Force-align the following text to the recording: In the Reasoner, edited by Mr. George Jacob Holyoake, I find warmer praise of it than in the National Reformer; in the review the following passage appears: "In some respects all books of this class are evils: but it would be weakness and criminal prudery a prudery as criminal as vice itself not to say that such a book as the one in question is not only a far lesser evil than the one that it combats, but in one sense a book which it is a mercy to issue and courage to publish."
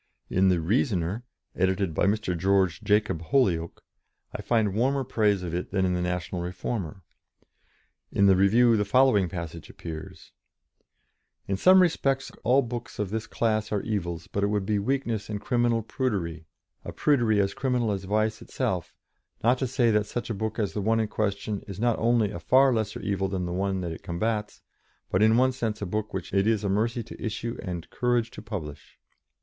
In 0.31 0.49
the 0.49 0.59
Reasoner, 0.59 1.23
edited 1.55 1.93
by 1.93 2.07
Mr. 2.07 2.35
George 2.35 2.81
Jacob 2.81 3.21
Holyoake, 3.21 3.81
I 4.33 4.41
find 4.41 4.73
warmer 4.73 5.03
praise 5.03 5.43
of 5.43 5.53
it 5.53 5.69
than 5.69 5.85
in 5.85 5.93
the 5.93 6.01
National 6.01 6.41
Reformer; 6.41 7.03
in 8.11 8.25
the 8.25 8.35
review 8.35 8.75
the 8.75 8.83
following 8.83 9.29
passage 9.29 9.69
appears: 9.69 10.31
"In 11.47 11.55
some 11.55 11.83
respects 11.83 12.31
all 12.43 12.63
books 12.63 12.97
of 12.97 13.11
this 13.11 13.27
class 13.27 13.71
are 13.71 13.83
evils: 13.83 14.25
but 14.25 14.43
it 14.43 14.47
would 14.47 14.65
be 14.65 14.79
weakness 14.79 15.29
and 15.29 15.39
criminal 15.39 15.83
prudery 15.83 16.45
a 16.83 16.91
prudery 16.91 17.39
as 17.39 17.53
criminal 17.53 17.91
as 17.91 18.05
vice 18.05 18.41
itself 18.41 18.95
not 19.43 19.59
to 19.59 19.67
say 19.67 19.91
that 19.91 20.07
such 20.07 20.31
a 20.31 20.33
book 20.33 20.57
as 20.57 20.73
the 20.73 20.81
one 20.81 20.99
in 20.99 21.07
question 21.09 21.61
is 21.67 21.79
not 21.79 21.99
only 21.99 22.31
a 22.31 22.39
far 22.39 22.73
lesser 22.73 23.01
evil 23.01 23.27
than 23.27 23.45
the 23.45 23.53
one 23.53 23.81
that 23.81 23.91
it 23.91 24.01
combats, 24.01 24.63
but 25.11 25.21
in 25.21 25.37
one 25.37 25.51
sense 25.51 25.79
a 25.79 25.85
book 25.85 26.11
which 26.11 26.33
it 26.33 26.47
is 26.47 26.63
a 26.63 26.69
mercy 26.69 27.03
to 27.03 27.23
issue 27.23 27.55
and 27.61 27.87
courage 27.91 28.31
to 28.31 28.41
publish." 28.41 28.97